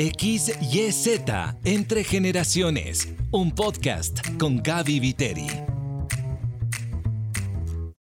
[0.00, 1.20] XYZ
[1.62, 5.46] Entre Generaciones, un podcast con Gaby Viteri.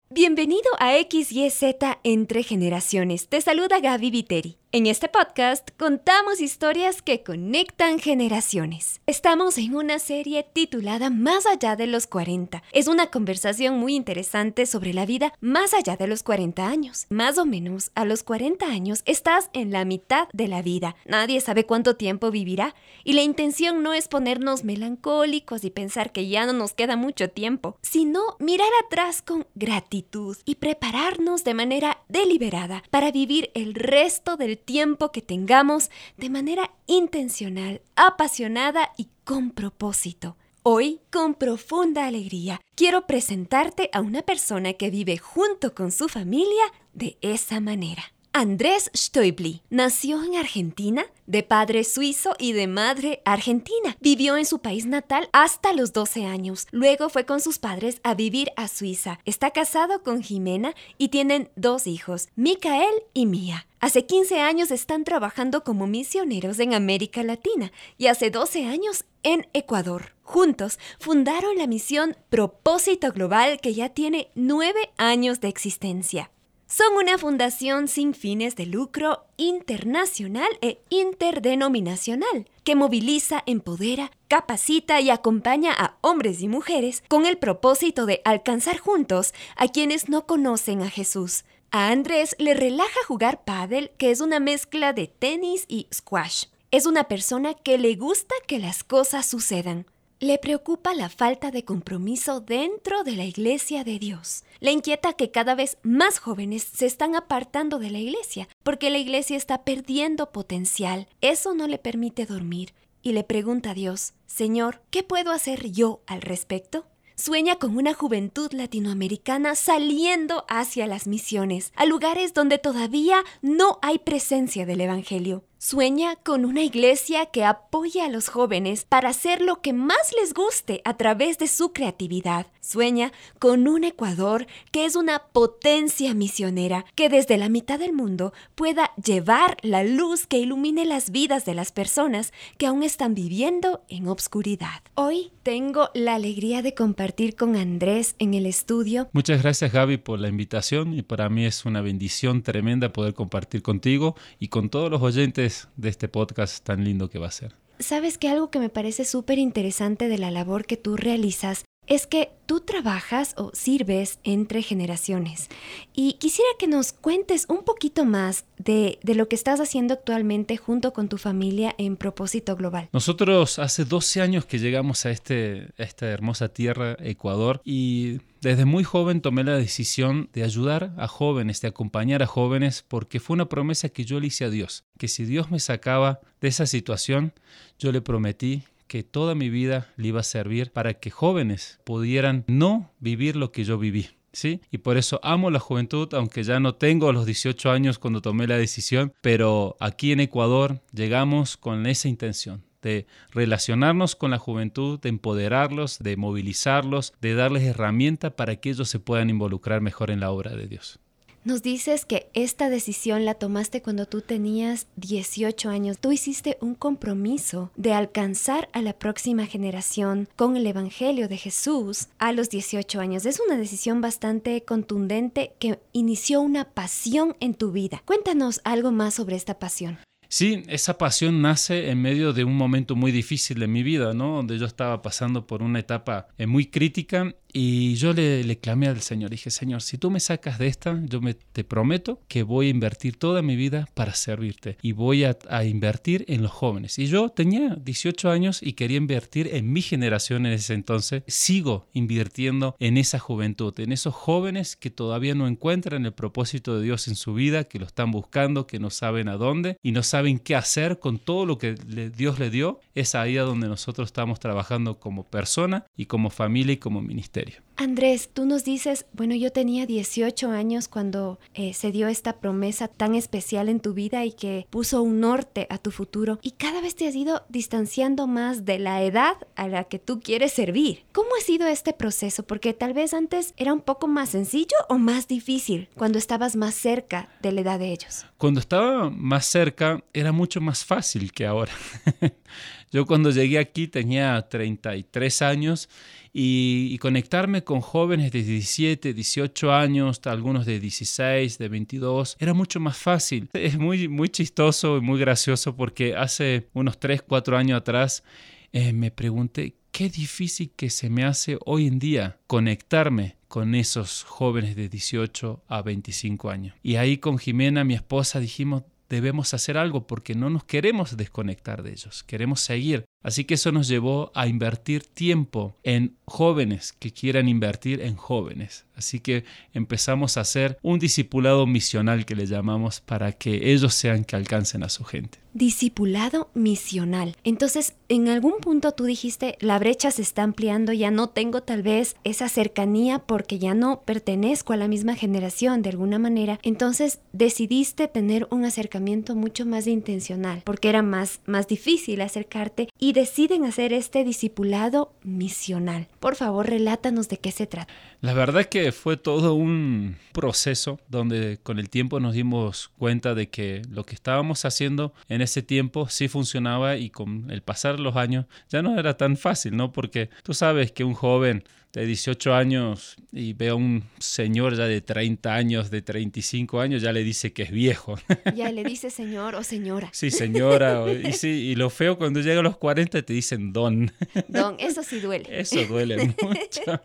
[0.08, 3.26] Bienvenido a XYZ Entre Generaciones.
[3.26, 4.60] Te saluda Gaby Viteri.
[4.72, 9.00] En este podcast contamos historias que conectan generaciones.
[9.05, 12.62] Estamos en una serie titulada Más allá de los 40.
[12.70, 17.06] Es una conversación muy interesante sobre la vida más allá de los 40 años.
[17.11, 20.95] Más o menos a los 40 años estás en la mitad de la vida.
[21.05, 26.29] Nadie sabe cuánto tiempo vivirá y la intención no es ponernos melancólicos y pensar que
[26.29, 32.05] ya no nos queda mucho tiempo, sino mirar atrás con gratitud y prepararnos de manera
[32.09, 39.51] deliberada para vivir el resto del tiempo que tengamos de manera intencional, apasionada y con
[39.51, 40.37] propósito.
[40.62, 46.65] Hoy, con profunda alegría, quiero presentarte a una persona que vive junto con su familia
[46.92, 48.12] de esa manera.
[48.33, 53.97] Andrés Stoibli nació en Argentina, de padre suizo y de madre argentina.
[54.01, 56.69] Vivió en su país natal hasta los 12 años.
[56.71, 59.19] Luego fue con sus padres a vivir a Suiza.
[59.24, 63.66] Está casado con Jimena y tienen dos hijos, Micael y Mía.
[63.80, 69.49] Hace 15 años están trabajando como misioneros en América Latina y hace 12 años en
[69.54, 70.15] Ecuador.
[70.22, 76.31] Juntos fundaron la misión Propósito Global que ya tiene 9 años de existencia.
[76.72, 85.10] Son una fundación sin fines de lucro internacional e interdenominacional que moviliza, empodera, capacita y
[85.10, 90.82] acompaña a hombres y mujeres con el propósito de alcanzar juntos a quienes no conocen
[90.82, 91.43] a Jesús.
[91.72, 96.44] A Andrés le relaja jugar pádel, que es una mezcla de tenis y squash.
[96.71, 99.87] Es una persona que le gusta que las cosas sucedan.
[100.22, 104.44] Le preocupa la falta de compromiso dentro de la iglesia de Dios.
[104.59, 108.98] Le inquieta que cada vez más jóvenes se están apartando de la iglesia porque la
[108.98, 111.09] iglesia está perdiendo potencial.
[111.22, 116.03] Eso no le permite dormir y le pregunta a Dios, Señor, ¿qué puedo hacer yo
[116.06, 116.84] al respecto?
[117.16, 123.98] Sueña con una juventud latinoamericana saliendo hacia las misiones, a lugares donde todavía no hay
[123.98, 125.44] presencia del Evangelio.
[125.62, 130.32] Sueña con una iglesia que apoye a los jóvenes para hacer lo que más les
[130.32, 132.47] guste a través de su creatividad.
[132.62, 138.32] Sueña con un Ecuador que es una potencia misionera, que desde la mitad del mundo
[138.54, 143.82] pueda llevar la luz que ilumine las vidas de las personas que aún están viviendo
[143.91, 144.81] en obscuridad.
[144.94, 149.10] Hoy tengo la alegría de compartir con Andrés en el estudio.
[149.12, 153.60] Muchas gracias Gaby por la invitación y para mí es una bendición tremenda poder compartir
[153.60, 157.55] contigo y con todos los oyentes de este podcast tan lindo que va a ser.
[157.78, 162.06] Sabes que algo que me parece súper interesante de la labor que tú realizas es
[162.06, 165.48] que tú trabajas o sirves entre generaciones.
[165.92, 170.56] Y quisiera que nos cuentes un poquito más de, de, lo que estás haciendo actualmente
[170.56, 172.88] junto con tu familia en Propósito Global.
[172.92, 178.66] Nosotros hace 12 años que llegamos a, este, a esta hermosa tierra, Ecuador, y desde
[178.66, 183.34] muy joven tomé la decisión de ayudar a jóvenes, de acompañar a jóvenes, porque fue
[183.34, 186.66] una promesa que yo le hice a Dios, que si Dios me sacaba de esa
[186.66, 187.32] situación,
[187.80, 192.44] yo le prometí que toda mi vida le iba a servir para que jóvenes pudieran
[192.48, 194.08] no vivir lo que yo viví.
[194.32, 194.60] ¿Sí?
[194.72, 198.48] Y por eso amo la juventud, aunque ya no tengo los 18 años cuando tomé
[198.48, 204.98] la decisión, pero aquí en Ecuador llegamos con esa intención de relacionarnos con la juventud,
[204.98, 210.18] de empoderarlos, de movilizarlos, de darles herramientas para que ellos se puedan involucrar mejor en
[210.18, 210.98] la obra de Dios.
[211.42, 215.98] Nos dices que esta decisión la tomaste cuando tú tenías 18 años.
[215.98, 222.08] Tú hiciste un compromiso de alcanzar a la próxima generación con el Evangelio de Jesús
[222.18, 223.24] a los 18 años.
[223.24, 228.02] Es una decisión bastante contundente que inició una pasión en tu vida.
[228.04, 229.98] Cuéntanos algo más sobre esta pasión.
[230.32, 234.36] Sí, esa pasión nace en medio de un momento muy difícil de mi vida, ¿no?
[234.36, 238.88] Donde yo estaba pasando por una etapa eh, muy crítica y yo le, le, clamé
[238.88, 242.43] al Señor, dije, Señor, si tú me sacas de esta, yo me, te prometo que
[242.43, 246.99] voy a invertir toda mi vida para servirte y voy a, invertir en los jóvenes.
[246.99, 251.23] Y yo tenía 18 años y quería invertir en mi generación en ese entonces.
[251.26, 256.85] Sigo invirtiendo en esa juventud, en esos jóvenes que todavía no encuentran el propósito de
[256.85, 260.03] Dios en su vida, que lo están buscando, que no saben a dónde y no
[260.03, 262.81] saben qué hacer con todo lo que Dios le dio.
[262.94, 267.39] Es ahí a donde nosotros estamos trabajando como persona y como familia y como ministerio.
[267.40, 267.69] bactéria.
[267.81, 272.88] Andrés, tú nos dices, bueno, yo tenía 18 años cuando eh, se dio esta promesa
[272.88, 276.82] tan especial en tu vida y que puso un norte a tu futuro y cada
[276.82, 281.05] vez te has ido distanciando más de la edad a la que tú quieres servir.
[281.12, 282.43] ¿Cómo ha sido este proceso?
[282.43, 286.75] Porque tal vez antes era un poco más sencillo o más difícil cuando estabas más
[286.75, 288.27] cerca de la edad de ellos.
[288.37, 291.73] Cuando estaba más cerca era mucho más fácil que ahora.
[292.93, 295.88] Yo cuando llegué aquí tenía 33 años
[296.32, 302.81] y, conectarme con jóvenes de 17, 18 años, algunos de 16, de 22, era mucho
[302.81, 303.49] más fácil.
[303.52, 308.25] Es muy, muy chistoso y muy gracioso porque hace unos 3, 4 años atrás
[308.72, 314.25] eh, me pregunté qué difícil que se me hace hoy en día conectarme con esos
[314.25, 316.75] jóvenes de 18 a 25 años.
[316.82, 321.82] Y ahí con Jimena, mi esposa, dijimos, debemos hacer algo porque no nos queremos desconectar
[321.82, 323.05] de ellos, queremos seguir.
[323.22, 328.87] Así que eso nos llevó a invertir tiempo en jóvenes que quieran invertir en jóvenes.
[329.00, 334.25] Así que empezamos a hacer un discipulado misional que le llamamos para que ellos sean
[334.25, 335.38] que alcancen a su gente.
[335.55, 337.35] Discipulado misional.
[337.43, 341.82] Entonces, en algún punto tú dijiste, la brecha se está ampliando, ya no tengo tal
[341.82, 346.61] vez esa cercanía porque ya no pertenezco a la misma generación de alguna manera.
[346.62, 353.14] Entonces, decidiste tener un acercamiento mucho más intencional porque era más, más difícil acercarte y
[353.14, 356.06] deciden hacer este discipulado misional.
[356.20, 357.93] Por favor, relátanos de qué se trata.
[358.20, 363.49] La verdad que fue todo un proceso donde con el tiempo nos dimos cuenta de
[363.49, 368.17] que lo que estábamos haciendo en ese tiempo sí funcionaba y con el pasar los
[368.17, 369.93] años ya no era tan fácil, ¿no?
[369.93, 374.84] Porque tú sabes que un joven de 18 años y ve a un señor ya
[374.84, 378.17] de 30 años, de 35 años, ya le dice que es viejo.
[378.55, 380.11] Ya le dice señor o señora.
[380.12, 381.05] Sí, señora.
[381.11, 384.12] y, sí, y lo feo cuando llega a los 40 te dicen don.
[384.49, 385.46] Don, eso sí duele.
[385.50, 387.00] Eso duele mucho.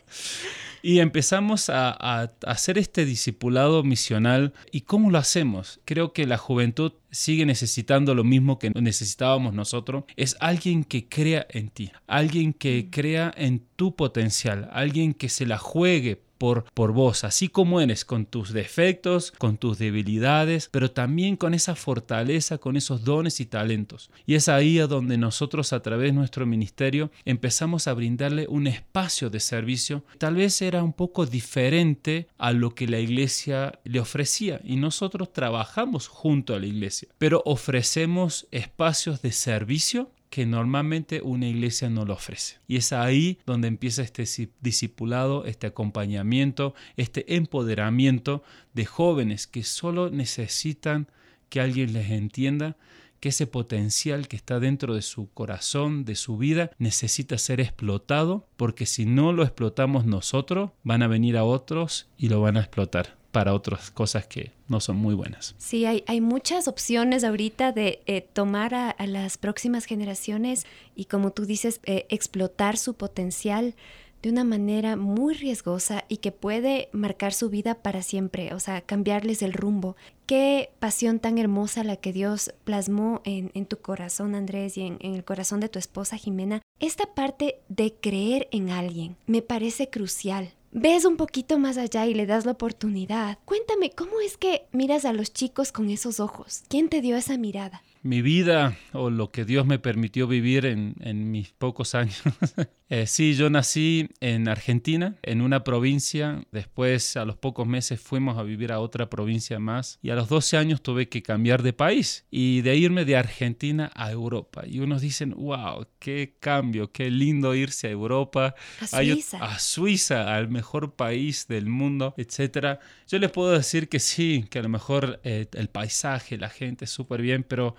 [0.88, 4.54] Y empezamos a, hacer este discipulado misional.
[4.72, 5.80] ¿Y cómo lo hacemos?
[5.84, 10.04] Creo que la juventud sigue necesitando lo mismo que necesitábamos nosotros.
[10.16, 15.48] Es alguien que crea en ti, alguien que crea en tu potencial, alguien que se
[15.48, 20.92] la juegue por, por vos, así como eres, con tus defectos, con tus debilidades, pero
[20.92, 24.10] también con esa fortaleza, con esos dones y talentos.
[24.26, 28.68] Y es ahí a donde nosotros a través de nuestro ministerio empezamos a brindarle un
[28.68, 30.04] espacio de servicio.
[30.18, 35.34] Tal vez era un poco diferente a lo que la iglesia le ofrecía y nosotros
[35.34, 42.04] trabajamos junto a la iglesia, pero ofrecemos espacios de servicio que normalmente una iglesia no
[42.04, 42.58] lo ofrece.
[42.68, 44.26] Y es ahí donde empieza este
[44.60, 48.44] discipulado, este acompañamiento, este empoderamiento
[48.74, 51.08] de jóvenes que solo necesitan
[51.48, 52.76] que alguien les entienda
[53.22, 58.46] que ese potencial que está dentro de su corazón, de su vida, necesita ser explotado,
[58.58, 62.60] porque si no lo explotamos nosotros, van a venir a otros y lo van a
[62.60, 65.56] explotar para otras cosas que no son muy buenas.
[65.58, 70.66] Sí, hay, muchas opciones ahorita de eh, tomar a, las próximas generaciones
[70.96, 73.76] y como tú dices, eh, explotar su potencial
[74.22, 78.80] de una manera muy riesgosa y que puede marcar su vida para siempre, o sea,
[78.80, 79.98] cambiarles el rumbo.
[80.28, 85.26] Qué pasión tan hermosa la que Dios plasmó en, tu corazón, Andrés, y en el
[85.26, 86.62] corazón de tu esposa, Jimena.
[86.80, 92.14] Esta parte de creer en alguien me parece crucial ves un poquito más allá y
[92.14, 93.40] le das la oportunidad.
[93.46, 96.64] Cuéntame, ¿cómo es que miras a los chicos con esos ojos?
[96.68, 97.82] ¿Quién te dio esa mirada?
[98.06, 102.22] mi vida o lo que Dios me permitió vivir en, mis pocos años.
[102.88, 106.46] eh, sí, yo nací en Argentina, en una provincia.
[106.52, 109.98] Después, a los pocos meses, fuimos a vivir a otra provincia más.
[110.04, 113.92] Y a los 12 años tuve que cambiar de país y de irme de Argentina
[113.96, 114.64] a Europa.
[114.68, 118.54] Y unos dicen, wow, qué cambio, qué lindo irse a Europa.
[118.80, 119.38] A Suiza.
[119.40, 122.80] A, Suiza, al mejor país del mundo, etc.
[123.08, 126.86] Yo les puedo decir que sí, que a lo mejor eh, el paisaje, la gente,
[126.86, 127.76] súper bien, pero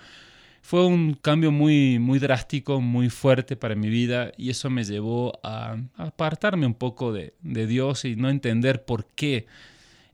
[0.66, 5.38] fue un cambio muy, muy drástico, muy fuerte para mi vida y eso me llevó
[5.44, 9.46] a, apartarme un poco de, Dios y no entender por qué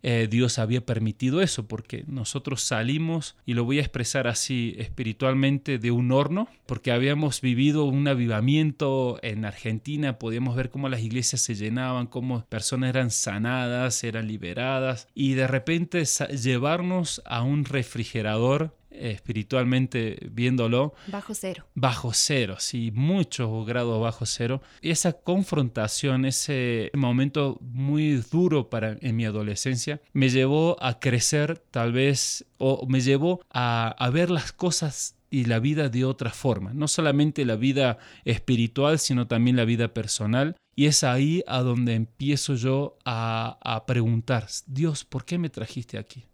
[0.03, 5.79] eh, Dios había permitido eso, porque nosotros salimos, y lo voy a expresar así espiritualmente,
[5.79, 11.41] de un horno, porque habíamos vivido un avivamiento en Argentina, podíamos ver cómo las iglesias
[11.41, 18.75] se llenaban, cómo personas eran sanadas, eran liberadas, y de repente llevarnos a un refrigerador
[18.95, 20.95] espiritualmente viéndolo.
[21.07, 21.67] Bajo cero.
[21.75, 24.63] Bajo cero, sí, muchos grados bajo cero.
[24.81, 31.59] Y esa confrontación, ese momento muy duro para en mi adolescencia, me llevó a crecer
[31.71, 36.31] tal vez, o me llevó a, a ver las cosas y la vida de otra
[36.31, 37.97] forma, no solamente la vida
[38.27, 40.57] espiritual, sino también la vida personal.
[40.75, 45.99] Y es ahí a donde empiezo yo a, a preguntar, Dios, ¿por qué me trajiste
[45.99, 46.27] aquí?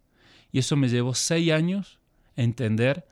[0.51, 1.98] Y eso me llevó seis años
[2.43, 3.05] entender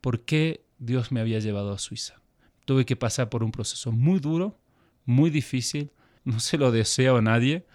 [0.00, 2.20] por qué Dios me había llevado a Suiza.
[2.64, 4.58] Tuve que pasar por un proceso muy duro,
[5.04, 5.90] muy difícil,
[6.24, 7.66] no se lo deseo a nadie,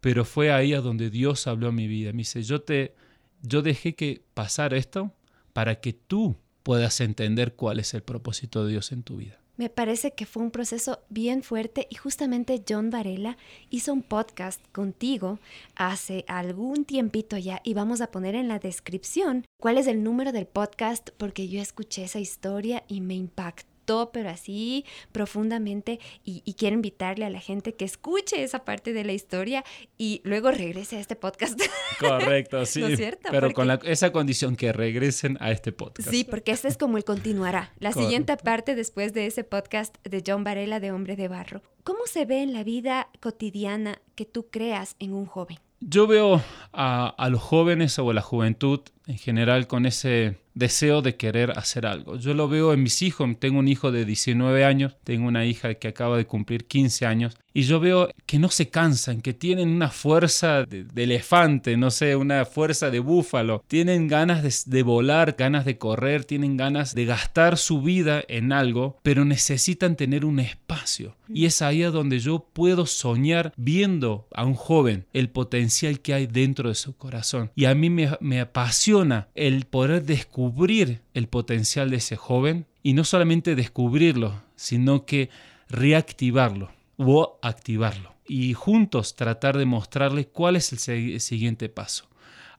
[0.00, 2.12] pero fue ahí a donde Dios habló a mi vida.
[2.12, 2.94] Me dice, yo te,
[3.42, 5.14] yo dejé que pasara esto
[5.52, 9.39] para que tú puedas entender cuál es el propósito de Dios en tu vida.
[9.60, 13.36] Me parece que fue un proceso bien fuerte y justamente John Varela
[13.68, 15.38] hizo un podcast contigo
[15.74, 20.32] hace algún tiempito ya y vamos a poner en la descripción cuál es el número
[20.32, 23.69] del podcast porque yo escuché esa historia y me impactó
[24.12, 29.12] pero así profundamente y, quiero invitarle a la gente que escuche esa parte de la
[29.12, 29.64] historia
[29.96, 31.60] y luego regrese a este podcast.
[31.98, 32.82] Correcto, sí.
[33.30, 36.10] Pero con esa condición que regresen a este podcast.
[36.10, 37.72] Sí, porque este es como el continuará.
[37.78, 41.62] La siguiente parte después de ese podcast de John Varela de Hombre de Barro.
[41.82, 45.58] ¿Cómo se ve en la vida cotidiana que tú creas en un joven?
[45.80, 46.42] Yo veo
[46.72, 51.58] a, a los jóvenes o a la juventud en general con ese deseo de querer
[51.58, 52.16] hacer algo.
[52.16, 55.74] Yo lo veo en mis hijos, tengo un hijo de 19 años, tengo una hija
[55.74, 59.68] que acaba de cumplir 15 años y yo veo que no se cansan, que tienen
[59.70, 65.64] una fuerza de, elefante, no sé, una fuerza de búfalo, tienen ganas de, volar, ganas
[65.64, 71.16] de correr, tienen ganas de gastar su vida en algo, pero necesitan tener un espacio.
[71.28, 76.14] Y es ahí a donde yo puedo soñar viendo a un joven el potencial que
[76.14, 77.50] hay dentro de su corazón.
[77.54, 82.94] Y a mí me, me apasiona el poder descubrir el potencial de ese joven y
[82.94, 85.30] no solamente descubrirlo, sino que
[85.68, 88.14] reactivarlo o activarlo.
[88.28, 92.08] Y juntos tratar de mostrarle cuál es el siguiente paso.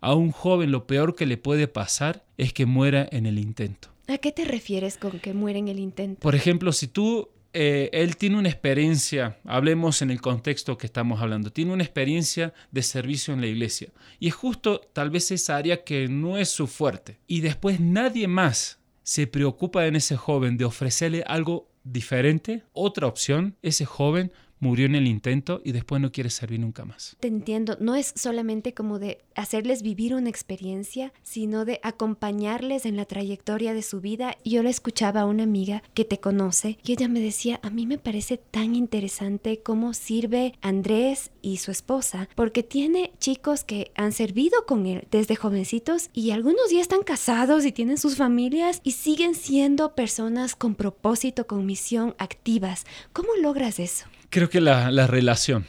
[0.01, 3.89] A un joven lo peor que le puede pasar es que muera en el intento.
[4.07, 6.19] ¿A qué te refieres con que muera en el intento?
[6.21, 11.21] Por ejemplo, si tú, eh, él tiene una experiencia, hablemos en el contexto que estamos
[11.21, 13.89] hablando, tiene una experiencia de servicio en la iglesia.
[14.19, 17.19] Y es justo tal vez esa área que no es su fuerte.
[17.27, 23.55] Y después nadie más se preocupa en ese joven de ofrecerle algo diferente, otra opción,
[23.61, 24.31] ese joven
[24.61, 27.17] murió en el intento y después no quiere servir nunca más.
[27.19, 32.95] Te entiendo, no es solamente como de hacerles vivir una experiencia, sino de acompañarles en
[32.95, 34.37] la trayectoria de su vida.
[34.45, 37.85] Yo le escuchaba a una amiga que te conoce y ella me decía, a mí
[37.85, 44.11] me parece tan interesante cómo sirve Andrés y su esposa, porque tiene chicos que han
[44.11, 48.91] servido con él desde jovencitos y algunos ya están casados y tienen sus familias y
[48.91, 52.85] siguen siendo personas con propósito, con misión, activas.
[53.11, 54.05] ¿Cómo logras eso?
[54.31, 55.65] Creo que la, relación.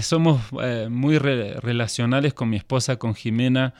[0.00, 3.74] Somos eh, muy relacionales con mi esposa, con Jimena.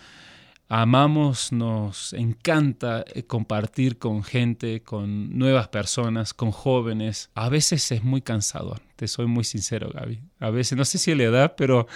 [0.68, 7.30] Amamos, nos encanta eh, compartir con gente, con nuevas personas, con jóvenes.
[7.36, 10.20] A veces es muy cansador, te soy muy sincero, Gaby.
[10.40, 11.86] A veces, no sé si es la edad, pero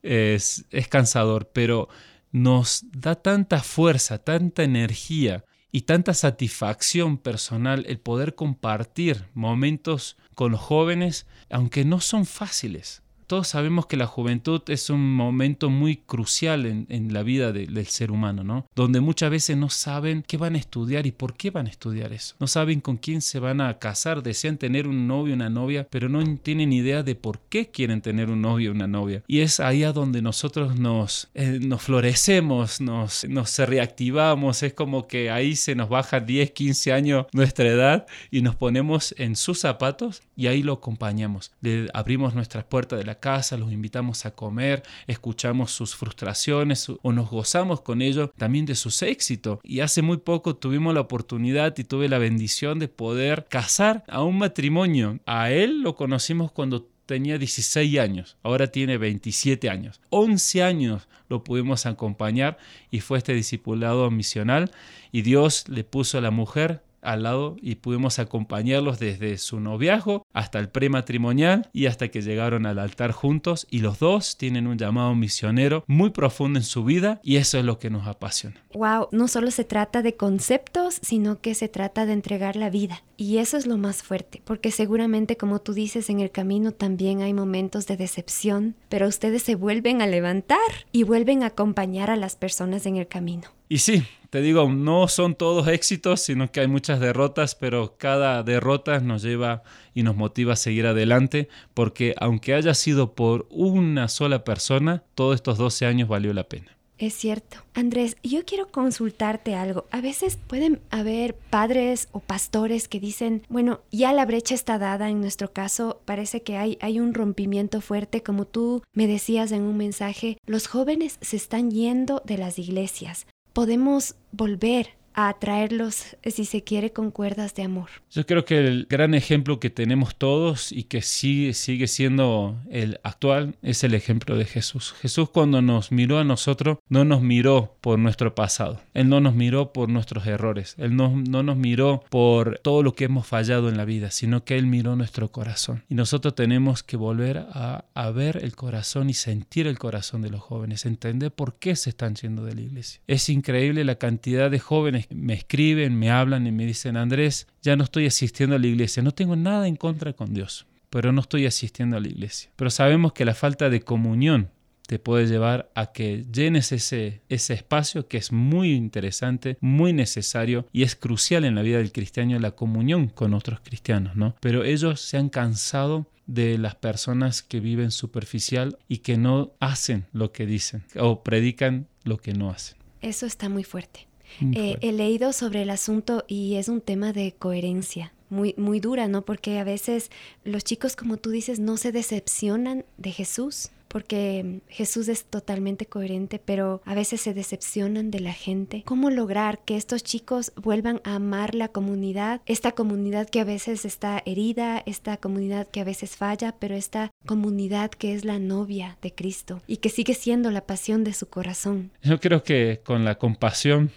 [0.00, 1.88] es, es cansador, pero
[2.30, 10.52] nos da tanta fuerza, tanta energía y tanta satisfacción personal el poder compartir momentos con
[10.52, 15.98] los jóvenes, aunque no son fáciles todos sabemos que la juventud es un momento muy
[15.98, 18.66] crucial en, la vida del ser humano, ¿no?
[18.74, 22.12] Donde muchas veces no saben qué van a estudiar y por qué van a estudiar
[22.12, 22.34] eso.
[22.40, 26.08] No saben con quién se van a casar, desean tener un novio, una novia, pero
[26.08, 29.22] no tienen idea de por qué quieren tener un novio, una novia.
[29.28, 35.06] Y es ahí a donde nosotros nos, eh, nos florecemos, nos, nos reactivamos, es como
[35.06, 39.60] que ahí se nos baja 10, 15 años nuestra edad y nos ponemos en sus
[39.60, 41.52] zapatos y ahí lo acompañamos.
[41.60, 47.12] Le abrimos nuestras puertas de la casa, los invitamos a comer, escuchamos sus frustraciones o
[47.12, 49.58] nos gozamos con ellos también de sus éxitos.
[49.62, 54.22] Y hace muy poco tuvimos la oportunidad y tuve la bendición de poder casar a
[54.22, 55.20] un matrimonio.
[55.26, 60.00] A él lo conocimos cuando tenía 16 años, ahora tiene 27 años.
[60.10, 62.58] 11 años lo pudimos acompañar
[62.90, 64.70] y fue este discipulado misional
[65.10, 70.26] y Dios le puso a la mujer al lado y pudimos acompañarlos desde su noviazgo
[70.32, 74.78] hasta el prematrimonial y hasta que llegaron al altar juntos y los dos tienen un
[74.78, 78.56] llamado misionero muy profundo en su vida y eso es lo que nos apasiona.
[78.74, 83.02] Wow, no solo se trata de conceptos, sino que se trata de entregar la vida
[83.16, 87.20] y eso es lo más fuerte, porque seguramente como tú dices en el camino también
[87.22, 90.58] hay momentos de decepción, pero ustedes se vuelven a levantar
[90.92, 93.48] y vuelven a acompañar a las personas en el camino.
[93.72, 98.42] Y sí, te digo, no son todos éxitos, sino que hay muchas derrotas, pero cada
[98.42, 99.62] derrota nos lleva
[99.94, 105.36] y nos motiva a seguir adelante, porque aunque haya sido por una sola persona, todos
[105.36, 106.76] estos 12 años valió la pena.
[107.00, 107.56] Es cierto.
[107.72, 109.86] Andrés, yo quiero consultarte algo.
[109.90, 115.08] A veces pueden haber padres o pastores que dicen, bueno, ya la brecha está dada,
[115.08, 119.62] en nuestro caso parece que hay, hay un rompimiento fuerte, como tú me decías en
[119.62, 123.26] un mensaje, los jóvenes se están yendo de las iglesias.
[123.52, 127.88] Podemos volver a atraerlos, si se quiere, con cuerdas de amor.
[128.10, 133.00] Yo creo que el gran ejemplo que tenemos todos y que sigue, sigue siendo el
[133.02, 134.94] actual es el ejemplo de Jesús.
[135.00, 139.34] Jesús cuando nos miró a nosotros no nos miró por nuestro pasado, Él no nos
[139.34, 143.68] miró por nuestros errores, Él no, no nos miró por todo lo que hemos fallado
[143.68, 145.84] en la vida, sino que Él miró nuestro corazón.
[145.88, 150.30] Y nosotros tenemos que volver a, a ver el corazón y sentir el corazón de
[150.30, 153.00] los jóvenes, entender por qué se están yendo de la iglesia.
[153.06, 157.76] Es increíble la cantidad de jóvenes me escriben, me hablan y me dicen, Andrés, ya
[157.76, 161.20] no estoy asistiendo a la iglesia, no tengo nada en contra con Dios, pero no
[161.20, 162.50] estoy asistiendo a la iglesia.
[162.56, 164.50] Pero sabemos que la falta de comunión
[164.90, 170.66] te puede llevar a que llenes ese, ese espacio que es muy interesante, muy necesario
[170.72, 174.34] y es crucial en la vida del cristiano la comunión con otros cristianos, ¿no?
[174.40, 180.06] Pero ellos se han cansado de las personas que viven superficial y que no hacen
[180.12, 182.76] lo que dicen o predican lo que no hacen.
[183.00, 184.08] Eso está muy fuerte.
[184.54, 188.12] Eh, he leído sobre el asunto y es un tema de coherencia.
[188.28, 189.22] Muy, muy dura, ¿no?
[189.22, 190.10] Porque a veces
[190.44, 196.40] los chicos, como tú dices, no se decepcionan de Jesús, porque Jesús es totalmente coherente,
[196.42, 198.84] pero a veces se decepcionan de la gente.
[198.86, 202.40] ¿Cómo lograr que estos chicos vuelvan a amar la comunidad?
[202.46, 207.10] Esta comunidad que a veces está herida, esta comunidad que a veces falla, pero esta
[207.26, 211.28] comunidad que es la novia de Cristo y que sigue siendo la pasión de su
[211.28, 211.90] corazón.
[212.02, 213.90] Yo creo que con la compasión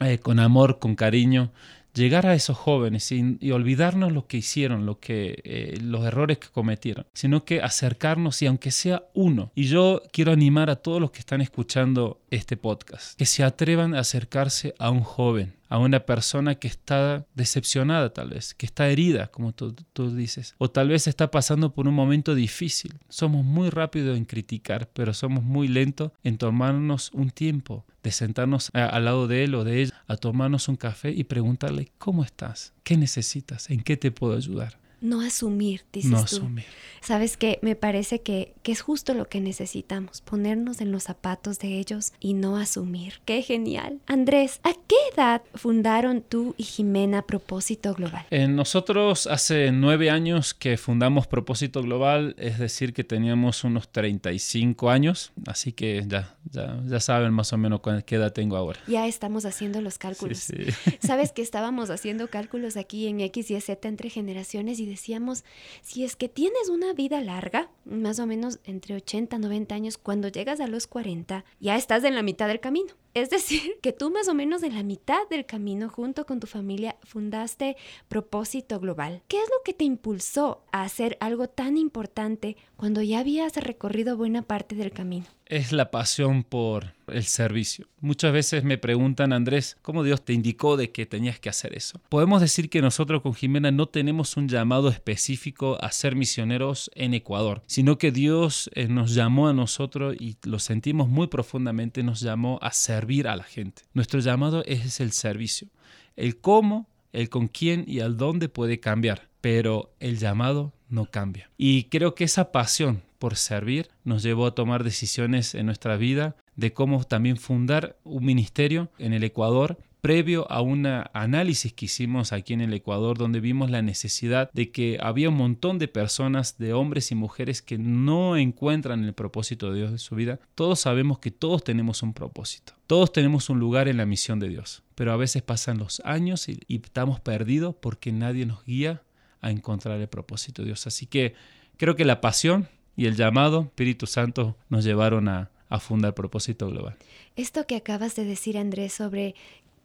[0.00, 1.52] eh, con amor, con cariño,
[1.96, 7.44] llegar a esos jóvenes y, olvidarnos lo que hicieron, eh, los errores que cometieron, sino
[7.44, 9.50] que acercarnos y aunque sea uno.
[9.54, 13.94] Y yo quiero animar a todos los que están escuchando este podcast, que se atrevan
[13.94, 18.88] a acercarse a un joven, a una persona que está decepcionada tal vez, que está
[18.88, 19.74] herida, como tú,
[20.14, 22.94] dices, o tal vez está pasando por un momento difícil.
[23.08, 28.70] Somos muy rápidos en criticar, pero somos muy lentos en tomarnos un tiempo de sentarnos
[28.72, 32.72] al lado de él o de ella, a tomarnos un café y preguntarle, ¿cómo estás?
[32.84, 33.68] ¿Qué necesitas?
[33.70, 34.78] ¿En qué te puedo ayudar?
[35.06, 36.64] No asumir, dices no Asumir.
[37.00, 41.60] Sabes que me parece que, que, es justo lo que necesitamos, ponernos en los zapatos
[41.60, 43.20] de ellos y no asumir.
[43.24, 44.00] ¡Qué genial!
[44.06, 48.26] Andrés, ¿a qué edad fundaron tú y Jimena Propósito Global?
[48.30, 54.90] Eh, nosotros hace nueve años que fundamos Propósito Global, es decir, que teníamos unos 35
[54.90, 58.80] años, así que ya, ya, ya saben más o menos qué edad tengo ahora.
[58.88, 60.52] Ya estamos haciendo los cálculos.
[61.00, 65.44] Sabes que estábamos haciendo cálculos aquí en X y Z entre generaciones y decíamos,
[65.82, 69.98] si es que tienes una vida larga, más o menos entre 80 y 90 años,
[69.98, 72.94] cuando llegas a los 40, ya estás en la mitad del camino.
[73.16, 76.46] Es decir, que tú más o menos en la mitad del camino junto con tu
[76.46, 79.22] familia fundaste Propósito Global.
[79.26, 84.18] ¿Qué es lo que te impulsó a hacer algo tan importante cuando ya habías recorrido
[84.18, 85.24] buena parte del camino?
[85.46, 87.86] Es la pasión por el servicio.
[88.00, 92.00] Muchas veces me preguntan, Andrés, ¿cómo Dios te indicó de que tenías que hacer eso?
[92.08, 97.14] Podemos decir que nosotros con Jimena no tenemos un llamado específico a ser misioneros en
[97.14, 102.20] Ecuador, sino que Dios eh, nos llamó a nosotros y lo sentimos muy profundamente, nos
[102.20, 103.82] llamó a servir a la gente.
[103.94, 105.68] Nuestro llamado es el servicio.
[106.16, 111.50] El cómo, el con quién y al dónde puede cambiar, pero el llamado no cambia.
[111.56, 116.36] Y creo que esa pasión por servir nos llevó a tomar decisiones en nuestra vida
[116.56, 122.32] de cómo también fundar un ministerio en el Ecuador previo a un análisis que hicimos
[122.32, 126.58] aquí en el Ecuador donde vimos la necesidad de que había un montón de personas,
[126.58, 130.38] de hombres y mujeres que no encuentran el propósito de Dios en su vida.
[130.54, 132.74] Todos sabemos que todos tenemos un propósito.
[132.86, 136.48] Todos tenemos un lugar en la misión de Dios, pero a veces pasan los años
[136.48, 139.02] y, estamos perdidos porque nadie nos guía
[139.40, 140.86] a encontrar el propósito de Dios.
[140.86, 141.34] Así que
[141.76, 146.68] creo que la pasión y el llamado Espíritu Santo nos llevaron a, a fundar Propósito
[146.68, 146.96] Global.
[147.34, 149.34] Esto que acabas de decir, Andrés, sobre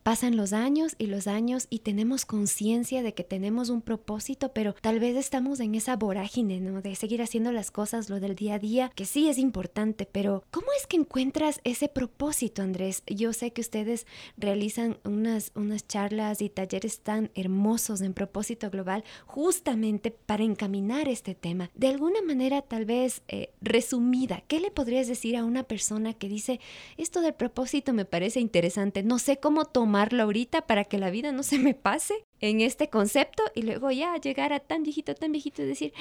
[0.04, 4.74] Pasan los años y los años y tenemos conciencia de que tenemos un propósito, pero
[4.82, 6.82] tal vez estamos en esa vorágine, ¿no?
[6.82, 10.44] De seguir haciendo las cosas, lo del día a día, que sí es importante, pero
[10.50, 13.04] ¿cómo es que encuentras ese propósito, Andrés?
[13.06, 19.04] Yo sé que ustedes realizan unas, unas charlas y talleres tan hermosos en propósito global
[19.28, 21.70] justamente para encaminar este tema.
[21.76, 26.28] De alguna manera, tal vez eh, resumida, ¿qué le podrías decir a una persona que
[26.28, 26.60] dice,
[26.98, 31.10] esto del propósito me parece interesante, no sé cómo tomar tomarlo ahorita para que la
[31.10, 35.16] vida no se me pase en este concepto y luego ya llegar a tan viejito,
[35.16, 35.92] tan viejito y decir,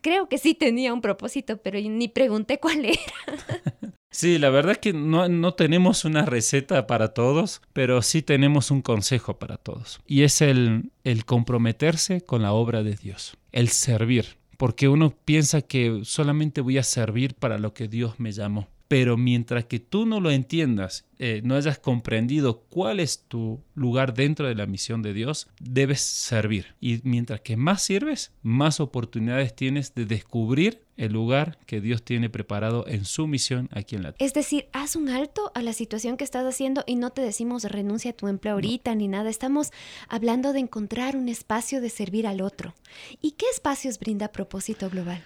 [0.00, 2.96] creo que sí tenía un propósito, pero ni pregunté cuál era.
[4.12, 8.72] Sí, la verdad es que no, no, tenemos una receta para todos, pero sí tenemos
[8.72, 10.00] un consejo para todos.
[10.04, 15.62] Y es el, el comprometerse con la obra de Dios, el servir, porque uno piensa
[15.62, 20.04] que solamente voy a servir para lo que Dios me llamó pero mientras que tú
[20.04, 25.00] no lo entiendas, eh, no hayas comprendido cuál es tu lugar dentro de la misión
[25.00, 26.74] de Dios, debes servir.
[26.80, 32.30] Y mientras que más sirves, más oportunidades tienes de descubrir el lugar que Dios tiene
[32.30, 34.26] preparado en su misión aquí en la tierra.
[34.26, 37.62] Es decir, haz un alto a la situación que estás haciendo y no te decimos
[37.62, 39.30] renuncia a tu empleo ahorita ni nada.
[39.30, 39.70] Estamos
[40.08, 42.74] hablando de encontrar un espacio de servir al otro.
[43.22, 45.22] ¿Y qué espacios brinda propósito global?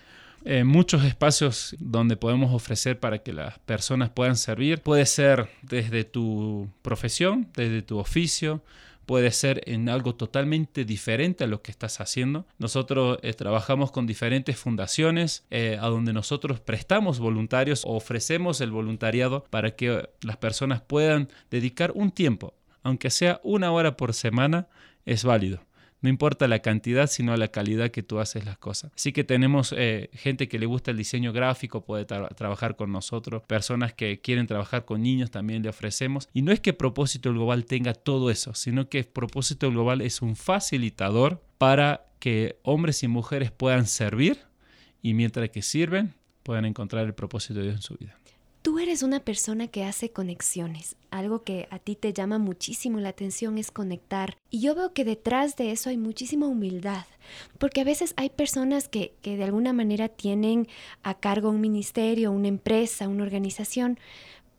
[0.47, 4.83] Eh, muchos espacios donde podemos ofrecer para que las personas puedan servir.
[4.83, 8.63] Puede ser desde tu profesión, desde tu oficio,
[9.07, 12.47] puede ser en algo totalmente diferente a lo que estás haciendo.
[12.59, 18.71] Nosotros eh, trabajamos con diferentes fundaciones eh, a donde nosotros prestamos voluntarios o ofrecemos el
[18.71, 22.53] voluntariado para que las personas puedan dedicar un tiempo,
[22.83, 24.69] aunque sea una hora por semana,
[25.07, 25.61] es válido
[26.05, 28.93] no importa la cantidad, sino la calidad que tú haces las cosas.
[28.95, 33.43] Así que tenemos eh, gente que le gusta el diseño gráfico, puede trabajar con nosotros,
[33.45, 36.29] personas que quieren trabajar con niños también le ofrecemos.
[36.35, 40.37] Y no es que Propósito Global tenga todo eso, sino que Propósito Global es un
[40.37, 44.41] facilitador para que hombres y mujeres puedan servir
[45.01, 46.13] y mientras que sirven,
[46.43, 48.15] puedan encontrar el propósito de Dios en su vida.
[48.65, 50.97] Tú eres una persona que hace conexiones.
[51.11, 54.39] Algo que a ti te llama muchísimo la atención es conectar.
[54.49, 57.05] Y yo veo que detrás de eso hay muchísima humildad.
[57.59, 60.67] Porque a veces hay personas que, que de alguna manera tienen
[61.03, 63.99] a cargo un ministerio, una empresa, una organización,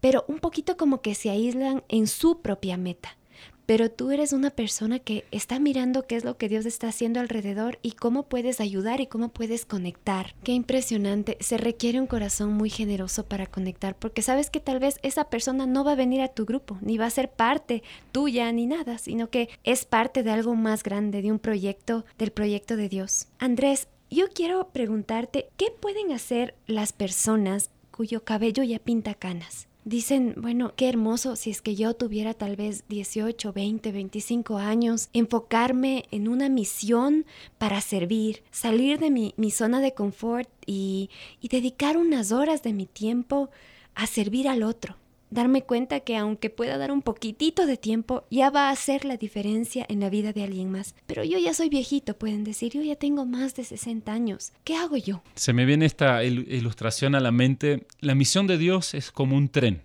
[0.02, 3.18] pero un poquito como que se aíslan en su propia meta
[3.66, 7.20] pero tú eres una persona que está mirando qué es lo que Dios está haciendo
[7.20, 10.36] alrededor y cómo puedes ayudar y cómo puedes conectar.
[10.44, 11.38] Qué impresionante.
[11.40, 15.66] Se requiere un corazón muy generoso para conectar, porque sabes que tal vez esa persona
[15.66, 18.98] no va a venir a tu grupo, ni va a ser parte tuya ni nada,
[18.98, 23.28] sino que es parte de algo más grande, de un proyecto, del proyecto de Dios.
[23.40, 29.68] Andrés, yo quiero preguntarte, ¿qué pueden hacer las personas cuyo cabello ya pinta canas?
[29.86, 35.10] Dicen, bueno, qué hermoso si es que yo tuviera tal vez 18, 20, 25 años,
[35.14, 37.28] enfocarme en una misión
[37.60, 42.74] para servir, salir de mi, mi zona de confort y, y dedicar unas horas de
[42.74, 43.52] mi tiempo
[43.94, 44.98] a servir al otro
[45.36, 49.18] darme cuenta que aunque pueda dar un poquitito de tiempo, ya va a hacer la
[49.18, 50.96] diferencia en la vida de alguien más.
[51.06, 54.54] Pero yo ya soy viejito, pueden decir, yo ya tengo más de 60 años.
[54.64, 55.22] ¿Qué hago yo?
[55.36, 57.86] Se me viene esta ilustración a la mente.
[58.00, 59.84] La misión de Dios es como un tren.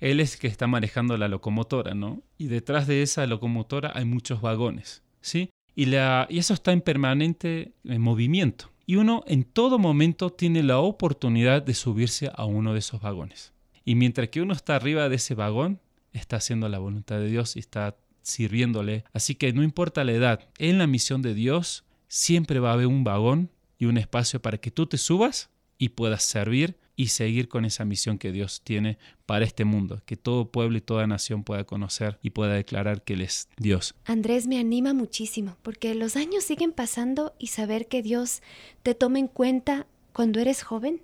[0.00, 2.22] Él es que está manejando la locomotora, ¿no?
[2.36, 5.50] Y detrás de esa locomotora hay muchos vagones, ¿sí?
[5.74, 8.70] Y, la, y eso está en permanente movimiento.
[8.86, 13.52] Y uno en todo momento tiene la oportunidad de subirse a uno de esos vagones.
[13.88, 15.80] Y mientras que uno está arriba de ese vagón,
[16.12, 19.04] está haciendo la voluntad de Dios y está sirviéndole.
[19.14, 22.86] Así que no importa la edad, en la misión de Dios siempre va a haber
[22.86, 25.48] un vagón y un espacio para que tú te subas
[25.78, 30.18] y puedas servir y seguir con esa misión que Dios tiene para este mundo, que
[30.18, 33.94] todo pueblo y toda nación pueda conocer y pueda declarar que Él es Dios.
[34.04, 38.42] Andrés me anima muchísimo, porque los años siguen pasando y saber que Dios
[38.82, 41.00] te toma en cuenta cuando eres joven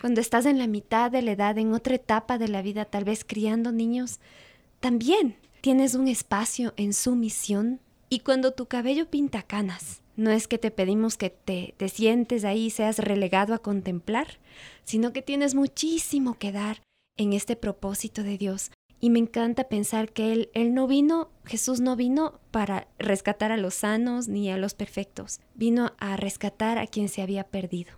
[0.00, 3.04] cuando estás en la mitad de la edad, en otra etapa de la vida, tal
[3.04, 4.20] vez criando niños,
[4.80, 7.80] también tienes un espacio en su misión.
[8.08, 12.44] Y cuando tu cabello pinta canas, no es que te pedimos que te, te sientes
[12.44, 14.38] ahí y seas relegado a contemplar,
[14.84, 16.82] sino que tienes muchísimo que dar
[17.16, 18.70] en este propósito de Dios.
[19.00, 23.56] Y me encanta pensar que él, él no vino, Jesús no vino para rescatar a
[23.56, 27.97] los sanos ni a los perfectos, vino a rescatar a quien se había perdido.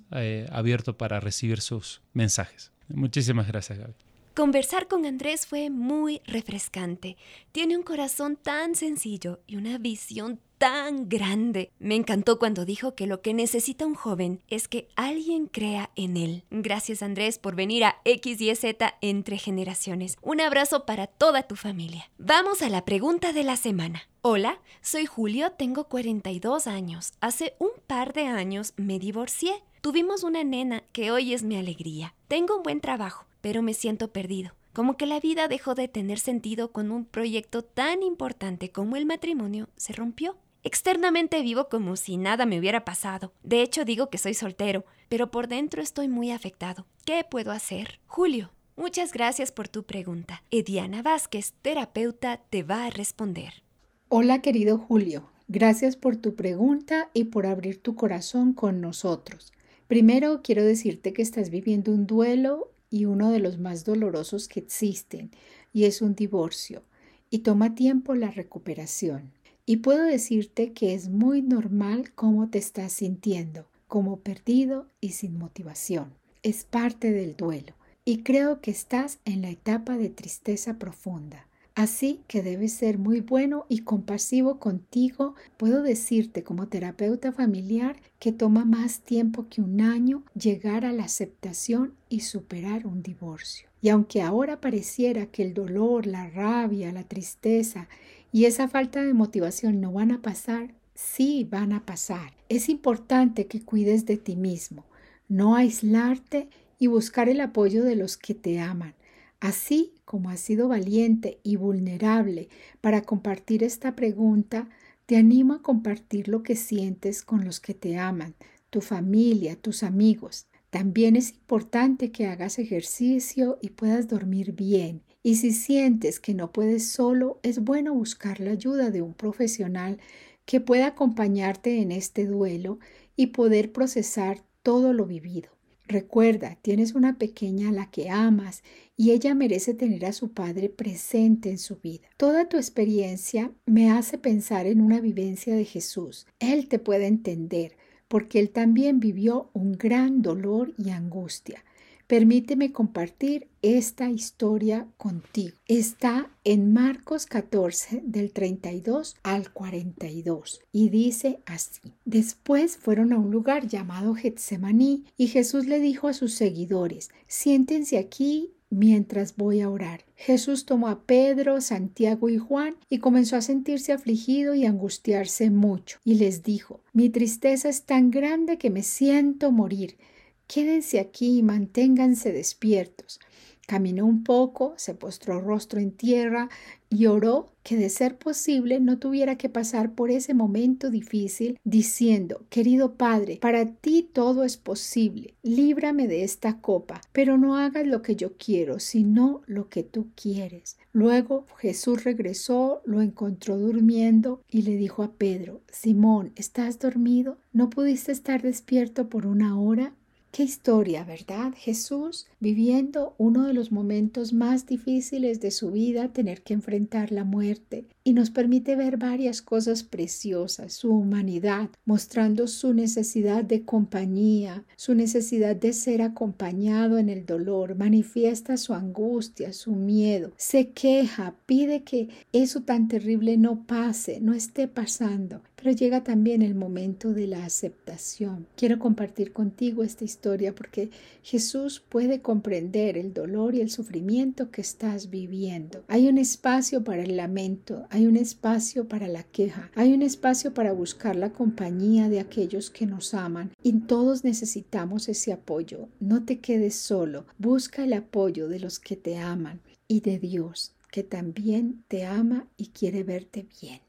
[0.51, 2.71] abiertos para recibir sus mensajes.
[2.89, 3.93] Muchísimas gracias, Gaby.
[4.38, 7.17] Conversar con Andrés fue muy refrescante.
[7.52, 11.71] Tiene un corazón tan sencillo y una visión tan grande.
[11.80, 16.17] Me encantó cuando dijo que lo que necesita un joven es que alguien crea en
[16.17, 16.43] él.
[16.52, 20.17] Gracias Andrés por venir a X y Z entre generaciones.
[20.21, 22.12] Un abrazo para toda tu familia.
[22.19, 24.04] Vamos a la pregunta de la semana.
[24.21, 27.13] Hola, soy Julio, tengo 42 años.
[27.21, 29.63] Hace un par de años me divorcié.
[29.82, 32.13] Tuvimos una nena que hoy es mi alegría.
[32.28, 34.51] Tengo un buen trabajo pero me siento perdido.
[34.73, 39.05] Como que la vida dejó de tener sentido con un proyecto tan importante como el
[39.05, 40.36] matrimonio se rompió.
[40.63, 43.31] Externamente vivo como si nada me hubiera pasado.
[43.43, 46.88] De hecho digo que soy soltero, pero por dentro estoy muy afectado.
[47.05, 48.01] ¿Qué puedo hacer?
[48.05, 50.43] Julio, muchas gracias por tu pregunta.
[50.51, 53.63] Ediana Vázquez, terapeuta, te va a responder.
[54.10, 59.53] Hola querido Julio, gracias por tu pregunta y por abrir tu corazón con nosotros.
[59.88, 64.60] Primero quiero decirte que estás viviendo un duelo y uno de los más dolorosos que
[64.60, 65.32] existen,
[65.73, 66.84] y es un divorcio,
[67.30, 69.32] y toma tiempo la recuperación.
[69.65, 75.38] Y puedo decirte que es muy normal cómo te estás sintiendo, como perdido y sin
[75.38, 76.13] motivación.
[76.43, 77.73] Es parte del duelo,
[78.06, 81.47] y creo que estás en la etapa de tristeza profunda.
[81.77, 85.35] Así que debes ser muy bueno y compasivo contigo.
[85.57, 91.03] Puedo decirte como terapeuta familiar que toma más tiempo que un año llegar a la
[91.03, 93.69] aceptación y superar un divorcio.
[93.79, 97.87] Y aunque ahora pareciera que el dolor, la rabia, la tristeza
[98.31, 102.33] y esa falta de motivación no van a pasar, sí van a pasar.
[102.49, 104.83] Es importante que cuides de ti mismo,
[105.29, 108.95] no aislarte y buscar el apoyo de los que te aman.
[109.39, 112.48] Así como has sido valiente y vulnerable
[112.80, 114.70] para compartir esta pregunta,
[115.06, 118.34] te animo a compartir lo que sientes con los que te aman,
[118.70, 120.48] tu familia, tus amigos.
[120.70, 125.04] También es importante que hagas ejercicio y puedas dormir bien.
[125.24, 130.00] Y si sientes que no puedes solo, es bueno buscar la ayuda de un profesional
[130.46, 132.80] que pueda acompañarte en este duelo
[133.17, 135.57] y poder procesar todo lo vivido.
[135.88, 138.62] Recuerda, tienes una pequeña a la que amas
[138.97, 142.08] y ella merece tener a su padre presente en su vida.
[142.17, 146.28] Toda tu experiencia me hace pensar en una vivencia de Jesús.
[146.39, 147.78] Él te puede entender
[148.10, 151.63] porque él también vivió un gran dolor y angustia.
[152.08, 155.58] Permíteme compartir esta historia contigo.
[155.67, 161.82] Está en Marcos 14 del 32 al 42 y dice así.
[162.06, 167.98] Después fueron a un lugar llamado Getsemaní y Jesús le dijo a sus seguidores, siéntense
[167.98, 170.06] aquí mientras voy a orar.
[170.15, 176.00] Jesús tomó a Pedro, Santiago y Juan y comenzó a sentirse afligido y angustiarse mucho,
[176.06, 179.98] y les dijo, Mi tristeza es tan grande que me siento morir.
[180.47, 183.19] Quédense aquí y manténganse despiertos.
[183.67, 186.47] Caminó un poco, se postró rostro en tierra
[186.89, 192.45] y oró que de ser posible no tuviera que pasar por ese momento difícil, diciendo,
[192.49, 198.01] Querido Padre, para ti todo es posible, líbrame de esta copa, pero no hagas lo
[198.01, 200.77] que yo quiero, sino lo que tú quieres.
[200.93, 207.38] Luego Jesús regresó, lo encontró durmiendo y le dijo a Pedro, Simón, ¿estás dormido?
[207.51, 209.93] ¿No pudiste estar despierto por una hora?
[210.38, 211.56] Qué historia, ¿verdad?
[211.58, 217.23] Jesús viviendo uno de los momentos más difíciles de su vida, tener que enfrentar la
[217.23, 224.63] muerte, y nos permite ver varias cosas preciosas, su humanidad, mostrando su necesidad de compañía,
[224.78, 231.36] su necesidad de ser acompañado en el dolor, manifiesta su angustia, su miedo, se queja,
[231.46, 237.13] pide que eso tan terrible no pase, no esté pasando, pero llega también el momento
[237.13, 238.48] de la aceptación.
[238.56, 240.91] Quiero compartir contigo esta historia porque
[241.24, 245.84] Jesús puede comprender el dolor y el sufrimiento que estás viviendo.
[245.89, 250.53] Hay un espacio para el lamento, hay un espacio para la queja, hay un espacio
[250.53, 255.89] para buscar la compañía de aquellos que nos aman y todos necesitamos ese apoyo.
[255.99, 260.75] No te quedes solo, busca el apoyo de los que te aman y de Dios
[260.91, 263.81] que también te ama y quiere verte bien.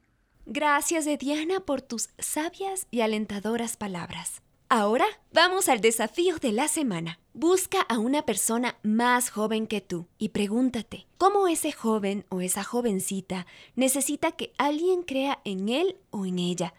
[0.47, 4.41] Gracias, Ediana, por tus sabias y alentadoras palabras.
[4.71, 7.19] Ahora vamos al desafío de la semana.
[7.33, 12.65] Busca a una persona más joven que tú y pregúntate, ¿cómo ese joven o esa
[12.65, 16.75] jovencita necesita que alguien crea en él o en ella?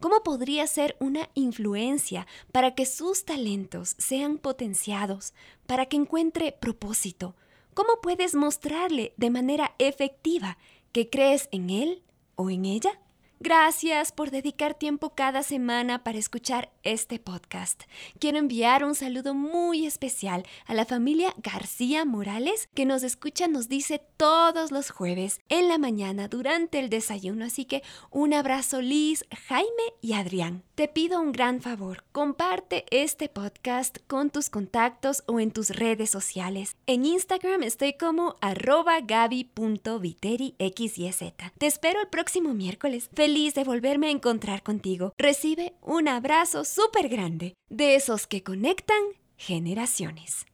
[0.00, 5.34] ¿Cómo podría ser una influencia para que sus talentos sean potenciados,
[5.66, 7.36] para que encuentre propósito?
[7.74, 10.56] ¿Cómo puedes mostrarle de manera efectiva
[10.92, 12.02] que crees en él
[12.36, 12.98] o en ella?
[13.40, 17.84] Gracias por dedicar tiempo cada semana para escuchar este podcast.
[18.18, 23.68] Quiero enviar un saludo muy especial a la familia García Morales que nos escucha, nos
[23.68, 27.44] dice todos los jueves en la mañana durante el desayuno.
[27.44, 29.68] Así que un abrazo Liz, Jaime
[30.00, 30.64] y Adrián.
[30.74, 36.10] Te pido un gran favor, comparte este podcast con tus contactos o en tus redes
[36.10, 36.74] sociales.
[36.86, 41.34] En Instagram estoy como arroba gaby.viteriXYZ.
[41.56, 45.12] Te espero el próximo miércoles feliz de volverme a encontrar contigo.
[45.18, 49.02] Recibe un abrazo súper grande de esos que conectan
[49.36, 50.46] generaciones.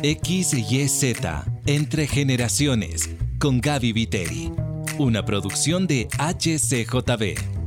[0.00, 1.16] XYZ
[1.66, 3.10] Entre Generaciones
[3.40, 4.52] con Gaby Viteri.
[4.98, 7.59] Una producción de HCJB.